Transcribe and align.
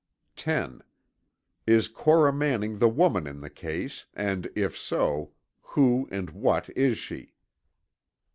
(10) 0.35 0.81
Is 1.67 1.87
Cora 1.87 2.33
Manning 2.33 2.79
the 2.79 2.87
woman 2.89 3.27
in 3.27 3.41
the 3.41 3.51
case 3.51 4.07
and 4.15 4.49
if 4.55 4.75
so, 4.75 5.33
who 5.61 6.09
and 6.11 6.31
what 6.31 6.71
is 6.75 6.97
she? 6.97 7.35